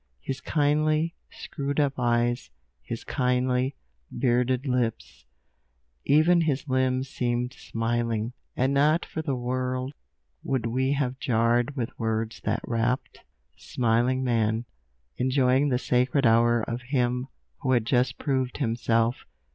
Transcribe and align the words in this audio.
His 0.19 0.41
kindly, 0.41 1.13
screwed 1.29 1.79
up 1.79 1.99
eyes, 1.99 2.49
his 2.81 3.03
kindly, 3.03 3.75
bearded 4.11 4.65
lips, 4.65 5.25
even 6.05 6.41
his 6.41 6.67
limbs 6.67 7.07
seemed 7.07 7.53
smiling; 7.53 8.33
and 8.57 8.73
not 8.73 9.05
for 9.05 9.21
the 9.21 9.35
world 9.35 9.93
would 10.41 10.65
we 10.65 10.93
have 10.93 11.19
jarred 11.19 11.75
with 11.75 11.91
words 11.99 12.41
that 12.45 12.63
rapt, 12.67 13.19
smiling 13.55 14.23
man, 14.23 14.65
enjoying 15.17 15.69
the 15.69 15.77
sacred 15.77 16.25
hour 16.25 16.63
of 16.63 16.81
him 16.81 17.27
who 17.59 17.71
has 17.73 17.83
just 17.83 18.17
proved 18.17 18.57
himself. 18.57 19.27